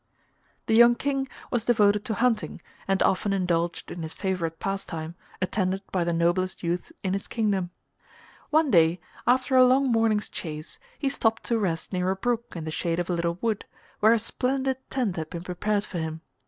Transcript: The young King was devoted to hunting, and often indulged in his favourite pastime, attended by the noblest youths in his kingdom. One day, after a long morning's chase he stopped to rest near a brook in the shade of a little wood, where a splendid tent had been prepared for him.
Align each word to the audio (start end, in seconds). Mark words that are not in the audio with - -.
The 0.65 0.73
young 0.73 0.95
King 0.95 1.27
was 1.51 1.63
devoted 1.65 2.03
to 2.05 2.15
hunting, 2.15 2.59
and 2.87 3.03
often 3.03 3.33
indulged 3.33 3.91
in 3.91 4.01
his 4.01 4.15
favourite 4.15 4.57
pastime, 4.57 5.13
attended 5.43 5.83
by 5.91 6.03
the 6.03 6.11
noblest 6.11 6.63
youths 6.63 6.91
in 7.03 7.13
his 7.13 7.27
kingdom. 7.27 7.69
One 8.49 8.71
day, 8.71 8.99
after 9.27 9.55
a 9.55 9.63
long 9.63 9.91
morning's 9.91 10.27
chase 10.27 10.79
he 10.97 11.07
stopped 11.07 11.43
to 11.43 11.59
rest 11.59 11.93
near 11.93 12.09
a 12.09 12.15
brook 12.15 12.53
in 12.55 12.63
the 12.63 12.71
shade 12.71 12.97
of 12.97 13.11
a 13.11 13.13
little 13.13 13.37
wood, 13.41 13.65
where 13.99 14.13
a 14.13 14.17
splendid 14.17 14.77
tent 14.89 15.17
had 15.17 15.29
been 15.29 15.43
prepared 15.43 15.83
for 15.83 15.99
him. 15.99 16.21